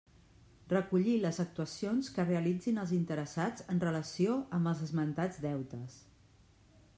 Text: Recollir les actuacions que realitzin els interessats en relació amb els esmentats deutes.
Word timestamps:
Recollir 0.69 1.17
les 1.25 1.37
actuacions 1.43 2.09
que 2.15 2.25
realitzin 2.25 2.79
els 2.85 2.95
interessats 2.97 3.67
en 3.75 3.83
relació 3.85 4.39
amb 4.59 4.73
els 4.73 4.83
esmentats 4.87 5.43
deutes. 5.45 6.01